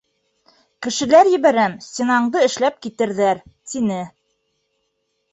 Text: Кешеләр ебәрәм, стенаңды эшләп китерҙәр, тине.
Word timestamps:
Кешеләр 0.85 1.27
ебәрәм, 1.33 1.75
стенаңды 1.87 2.41
эшләп 2.45 2.79
китерҙәр, 2.85 3.43
тине. 3.75 3.99